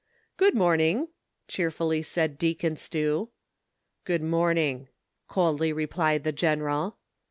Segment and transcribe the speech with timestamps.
[0.35, 1.09] "Good morning,"
[1.47, 3.29] cheerfully said Deacon Stew.
[4.03, 4.87] "Good morning,"
[5.27, 6.97] coldly replied the general.